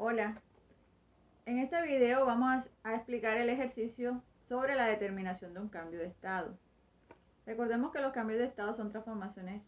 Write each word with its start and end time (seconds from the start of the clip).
Hola, 0.00 0.40
en 1.44 1.58
este 1.58 1.82
video 1.82 2.24
vamos 2.24 2.64
a 2.84 2.94
explicar 2.94 3.36
el 3.36 3.48
ejercicio 3.48 4.22
sobre 4.48 4.76
la 4.76 4.86
determinación 4.86 5.52
de 5.54 5.58
un 5.58 5.68
cambio 5.68 5.98
de 5.98 6.06
estado. 6.06 6.56
Recordemos 7.44 7.90
que 7.90 8.00
los 8.00 8.12
cambios 8.12 8.38
de 8.38 8.46
estado 8.46 8.76
son 8.76 8.92
transformaciones 8.92 9.60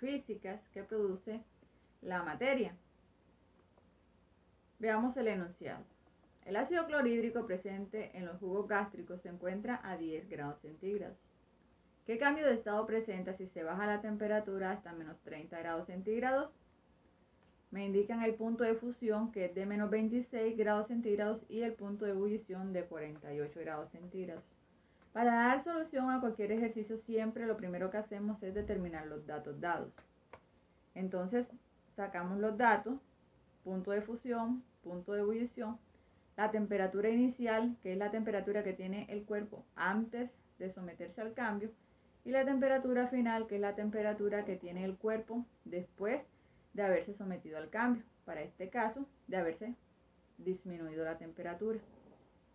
físicas 0.00 0.58
que 0.72 0.84
produce 0.84 1.42
la 2.00 2.22
materia. 2.22 2.74
Veamos 4.78 5.14
el 5.18 5.28
enunciado. 5.28 5.84
El 6.46 6.56
ácido 6.56 6.86
clorhídrico 6.86 7.44
presente 7.44 8.10
en 8.16 8.24
los 8.24 8.38
jugos 8.38 8.66
gástricos 8.66 9.20
se 9.20 9.28
encuentra 9.28 9.82
a 9.84 9.98
10 9.98 10.30
grados 10.30 10.60
centígrados. 10.62 11.18
¿Qué 12.06 12.16
cambio 12.16 12.46
de 12.46 12.54
estado 12.54 12.86
presenta 12.86 13.34
si 13.34 13.48
se 13.48 13.62
baja 13.62 13.84
la 13.84 14.00
temperatura 14.00 14.70
hasta 14.70 14.94
menos 14.94 15.20
30 15.24 15.58
grados 15.58 15.86
centígrados? 15.88 16.48
Me 17.74 17.84
indican 17.84 18.22
el 18.22 18.36
punto 18.36 18.62
de 18.62 18.76
fusión 18.76 19.32
que 19.32 19.46
es 19.46 19.54
de 19.56 19.66
menos 19.66 19.90
26 19.90 20.56
grados 20.56 20.86
centígrados 20.86 21.42
y 21.48 21.62
el 21.62 21.72
punto 21.72 22.04
de 22.04 22.12
ebullición 22.12 22.72
de 22.72 22.84
48 22.84 23.60
grados 23.60 23.90
centígrados. 23.90 24.44
Para 25.12 25.34
dar 25.34 25.64
solución 25.64 26.08
a 26.08 26.20
cualquier 26.20 26.52
ejercicio 26.52 26.98
siempre 26.98 27.46
lo 27.46 27.56
primero 27.56 27.90
que 27.90 27.96
hacemos 27.96 28.40
es 28.44 28.54
determinar 28.54 29.08
los 29.08 29.26
datos 29.26 29.60
dados. 29.60 29.92
Entonces 30.94 31.48
sacamos 31.96 32.38
los 32.38 32.56
datos, 32.56 32.94
punto 33.64 33.90
de 33.90 34.02
fusión, 34.02 34.62
punto 34.84 35.12
de 35.12 35.22
ebullición, 35.22 35.76
la 36.36 36.52
temperatura 36.52 37.08
inicial, 37.08 37.76
que 37.82 37.94
es 37.94 37.98
la 37.98 38.12
temperatura 38.12 38.62
que 38.62 38.74
tiene 38.74 39.06
el 39.08 39.24
cuerpo 39.24 39.64
antes 39.74 40.30
de 40.60 40.72
someterse 40.72 41.20
al 41.20 41.34
cambio, 41.34 41.70
y 42.24 42.30
la 42.30 42.44
temperatura 42.44 43.08
final, 43.08 43.48
que 43.48 43.56
es 43.56 43.60
la 43.60 43.74
temperatura 43.74 44.44
que 44.44 44.54
tiene 44.54 44.84
el 44.84 44.94
cuerpo 44.94 45.44
después 45.64 46.22
de 46.74 46.82
haberse 46.82 47.14
sometido 47.14 47.56
al 47.58 47.70
cambio, 47.70 48.02
para 48.24 48.42
este 48.42 48.68
caso 48.68 49.06
de 49.28 49.36
haberse 49.36 49.74
disminuido 50.38 51.04
la 51.04 51.16
temperatura. 51.16 51.78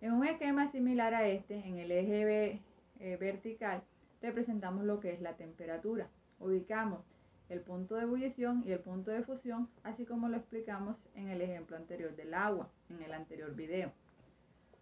En 0.00 0.12
un 0.12 0.26
esquema 0.26 0.70
similar 0.72 1.14
a 1.14 1.28
este, 1.28 1.54
en 1.54 1.78
el 1.78 1.90
eje 1.90 2.60
eh, 3.00 3.16
vertical, 3.16 3.82
representamos 4.20 4.84
lo 4.84 5.00
que 5.00 5.12
es 5.12 5.20
la 5.20 5.36
temperatura. 5.36 6.08
Ubicamos 6.38 7.00
el 7.48 7.60
punto 7.60 7.94
de 7.94 8.02
ebullición 8.02 8.62
y 8.66 8.72
el 8.72 8.80
punto 8.80 9.10
de 9.10 9.22
fusión, 9.22 9.68
así 9.84 10.04
como 10.04 10.28
lo 10.28 10.36
explicamos 10.36 10.96
en 11.14 11.28
el 11.28 11.40
ejemplo 11.40 11.76
anterior 11.76 12.14
del 12.16 12.34
agua, 12.34 12.68
en 12.90 13.02
el 13.02 13.12
anterior 13.12 13.54
video. 13.54 13.92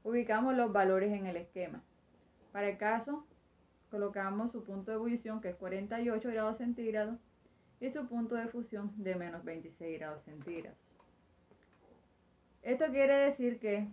Ubicamos 0.03 0.55
los 0.55 0.73
valores 0.73 1.13
en 1.13 1.27
el 1.27 1.37
esquema. 1.37 1.83
Para 2.53 2.69
el 2.69 2.79
caso, 2.79 3.27
colocamos 3.91 4.53
su 4.53 4.65
punto 4.65 4.91
de 4.91 4.97
ebullición, 4.97 5.41
que 5.41 5.51
es 5.51 5.57
48 5.57 6.29
grados 6.31 6.59
centígrados, 6.59 7.19
y 7.81 7.91
su 7.91 8.07
punto 8.07 8.35
de 8.35 8.49
fusión 8.49 8.93
de 8.97 9.15
menos 9.15 9.45
26 9.45 9.99
grados 9.99 10.23
centígrados. 10.25 10.79
Esto 12.63 12.87
quiere 12.87 13.15
decir 13.31 13.59
que 13.59 13.89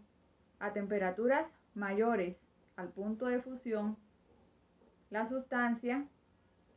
a 0.60 0.72
temperaturas 0.74 1.46
mayores 1.74 2.38
al 2.78 2.90
punto 2.90 3.26
de 3.26 3.42
fusión, 3.42 3.98
la 5.10 5.28
sustancia 5.28 6.06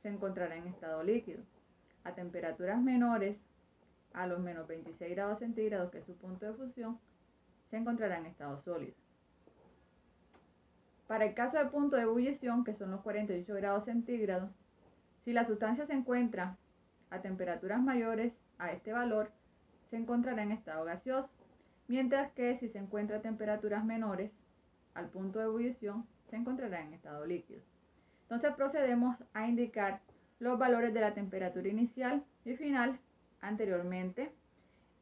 se 0.03 0.09
encontrará 0.09 0.57
en 0.57 0.67
estado 0.67 1.03
líquido. 1.03 1.43
A 2.03 2.15
temperaturas 2.15 2.83
menores 2.83 3.37
a 4.13 4.27
los 4.27 4.41
menos 4.41 4.67
26 4.67 5.11
grados 5.15 5.39
centígrados, 5.39 5.91
que 5.91 5.99
es 5.99 6.05
su 6.05 6.17
punto 6.17 6.47
de 6.47 6.53
fusión, 6.53 6.99
se 7.71 7.77
encontrará 7.77 8.19
en 8.19 8.27
estado 8.27 8.61
sólido. 8.63 8.95
Para 11.07 11.27
el 11.27 11.35
caso 11.35 11.59
del 11.59 11.69
punto 11.69 11.97
de 11.97 12.03
ebullición, 12.03 12.65
que 12.65 12.75
son 12.75 12.91
los 12.91 13.03
48 13.03 13.55
grados 13.55 13.85
centígrados, 13.85 14.51
si 15.25 15.33
la 15.33 15.47
sustancia 15.47 15.87
se 15.87 15.93
encuentra 15.93 16.57
a 17.15 17.23
temperaturas 17.23 17.81
mayores 17.81 18.33
a 18.59 18.73
este 18.73 18.93
valor 18.93 19.31
se 19.91 19.97
encontrará 19.97 20.43
en 20.43 20.53
estado 20.53 20.84
gaseoso, 20.84 21.29
mientras 21.89 22.33
que 22.33 22.59
si 22.59 22.69
se 22.69 22.79
encuentra 22.79 23.19
a 23.19 23.23
temperaturas 23.23 23.84
menores 23.84 24.31
al 24.95 25.09
punto 25.09 25.39
de 25.39 25.47
ebullición 25.47 26.07
se 26.31 26.37
encontrará 26.37 26.81
en 26.83 26.95
estado 26.95 27.25
líquido. 27.27 27.61
Entonces 28.23 28.55
procedemos 28.55 29.17
a 29.35 29.47
indicar 29.47 30.01
los 30.41 30.58
valores 30.58 30.92
de 30.92 31.01
la 31.01 31.14
temperatura 31.14 31.69
inicial 31.69 32.25
y 32.45 32.57
final 32.57 32.98
anteriormente 33.41 34.33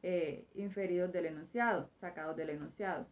eh, 0.03 0.45
inferidos 0.55 1.11
del 1.11 1.27
enunciado, 1.27 1.89
sacados 1.99 2.35
del 2.35 2.51
enunciado. 2.51 3.07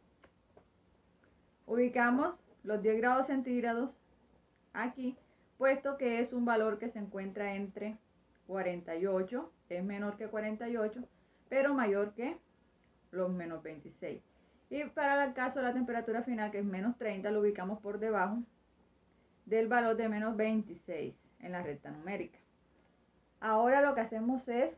Ubicamos 1.65 2.35
los 2.63 2.81
10 2.83 2.97
grados 2.97 3.27
centígrados 3.27 3.91
aquí, 4.73 5.17
puesto 5.57 5.97
que 5.97 6.19
es 6.19 6.33
un 6.33 6.45
valor 6.45 6.77
que 6.79 6.89
se 6.89 6.99
encuentra 6.99 7.55
entre 7.55 7.97
48 8.51 9.51
es 9.69 9.83
menor 9.83 10.17
que 10.17 10.27
48, 10.27 11.01
pero 11.47 11.73
mayor 11.73 12.13
que 12.13 12.37
los 13.11 13.31
menos 13.31 13.63
26. 13.63 14.21
Y 14.69 14.83
para 14.85 15.23
el 15.23 15.33
caso 15.33 15.59
de 15.59 15.65
la 15.65 15.73
temperatura 15.73 16.23
final, 16.23 16.51
que 16.51 16.59
es 16.59 16.65
menos 16.65 16.97
30, 16.97 17.31
lo 17.31 17.39
ubicamos 17.39 17.79
por 17.79 17.97
debajo 17.97 18.39
del 19.45 19.69
valor 19.69 19.95
de 19.95 20.09
menos 20.09 20.35
26 20.35 21.15
en 21.39 21.51
la 21.51 21.63
recta 21.63 21.91
numérica. 21.91 22.37
Ahora 23.39 23.81
lo 23.81 23.95
que 23.95 24.01
hacemos 24.01 24.45
es 24.49 24.71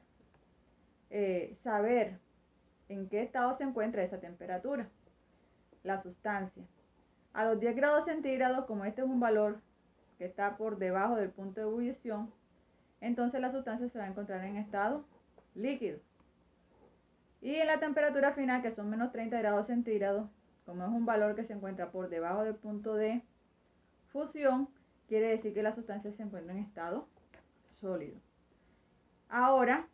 eh, 1.09 1.57
saber 1.63 2.19
en 2.89 3.09
qué 3.09 3.23
estado 3.23 3.57
se 3.57 3.63
encuentra 3.63 4.03
esa 4.03 4.19
temperatura, 4.19 4.87
la 5.83 6.01
sustancia. 6.01 6.63
A 7.33 7.45
los 7.45 7.59
10 7.59 7.75
grados 7.75 8.05
centígrados, 8.05 8.65
como 8.65 8.85
este 8.85 9.01
es 9.01 9.07
un 9.07 9.19
valor 9.19 9.59
que 10.19 10.25
está 10.25 10.57
por 10.57 10.77
debajo 10.77 11.15
del 11.15 11.31
punto 11.31 11.59
de 11.59 11.67
ebullición, 11.67 12.31
entonces 13.03 13.41
la 13.41 13.51
sustancia 13.51 13.89
se 13.89 13.99
va 13.99 14.05
a 14.05 14.07
encontrar 14.07 14.45
en 14.45 14.55
estado 14.55 15.03
líquido. 15.55 15.99
Y 17.41 17.55
en 17.55 17.67
la 17.67 17.81
temperatura 17.81 18.31
final, 18.31 18.61
que 18.61 18.71
son 18.71 18.89
menos 18.89 19.11
30 19.11 19.37
grados 19.39 19.67
centígrados, 19.67 20.29
como 20.65 20.85
es 20.85 20.89
un 20.89 21.05
valor 21.05 21.35
que 21.35 21.43
se 21.43 21.51
encuentra 21.51 21.91
por 21.91 22.07
debajo 22.07 22.45
del 22.45 22.55
punto 22.55 22.95
de 22.95 23.21
fusión, 24.07 24.69
quiere 25.09 25.27
decir 25.27 25.53
que 25.53 25.61
la 25.61 25.75
sustancia 25.75 26.13
se 26.13 26.23
encuentra 26.23 26.53
en 26.53 26.59
estado 26.59 27.05
sólido. 27.81 28.15
Ahora, 29.27 29.85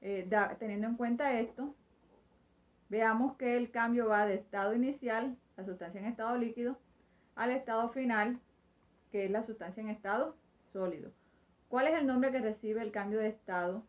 eh, 0.00 0.30
teniendo 0.60 0.86
en 0.86 0.94
cuenta 0.94 1.40
esto, 1.40 1.74
veamos 2.88 3.36
que 3.36 3.56
el 3.56 3.72
cambio 3.72 4.06
va 4.06 4.26
de 4.26 4.36
estado 4.36 4.76
inicial, 4.76 5.36
la 5.56 5.64
sustancia 5.64 6.00
en 6.00 6.06
estado 6.06 6.36
líquido, 6.36 6.78
al 7.34 7.50
estado 7.50 7.88
final, 7.88 8.38
que 9.10 9.24
es 9.24 9.30
la 9.32 9.42
sustancia 9.42 9.80
en 9.80 9.88
estado 9.88 10.36
sólido. 10.72 11.10
¿Cuál 11.68 11.88
es 11.88 11.98
el 11.98 12.06
nombre 12.06 12.32
que 12.32 12.40
recibe 12.40 12.82
el 12.82 12.92
cambio 12.92 13.18
de 13.18 13.28
estado 13.28 13.84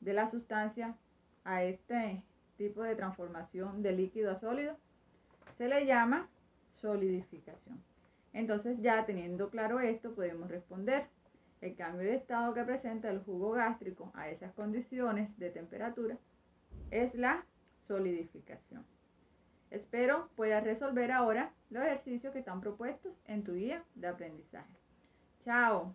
de 0.00 0.12
la 0.12 0.30
sustancia 0.30 0.94
a 1.44 1.62
este 1.62 2.22
tipo 2.58 2.82
de 2.82 2.94
transformación 2.94 3.82
de 3.82 3.92
líquido 3.92 4.30
a 4.30 4.40
sólido? 4.40 4.76
Se 5.56 5.68
le 5.68 5.86
llama 5.86 6.28
solidificación. 6.80 7.82
Entonces 8.34 8.78
ya 8.82 9.06
teniendo 9.06 9.48
claro 9.48 9.80
esto 9.80 10.14
podemos 10.14 10.50
responder. 10.50 11.06
El 11.62 11.74
cambio 11.74 12.06
de 12.06 12.16
estado 12.16 12.52
que 12.52 12.64
presenta 12.64 13.10
el 13.10 13.20
jugo 13.20 13.52
gástrico 13.52 14.12
a 14.14 14.28
esas 14.28 14.52
condiciones 14.52 15.36
de 15.38 15.48
temperatura 15.48 16.18
es 16.90 17.14
la 17.14 17.46
solidificación. 17.88 18.84
Espero 19.70 20.28
puedas 20.36 20.62
resolver 20.62 21.10
ahora 21.10 21.52
los 21.70 21.82
ejercicios 21.82 22.34
que 22.34 22.40
están 22.40 22.60
propuestos 22.60 23.12
en 23.24 23.42
tu 23.42 23.54
guía 23.54 23.82
de 23.94 24.08
aprendizaje. 24.08 24.74
Chao. 25.44 25.94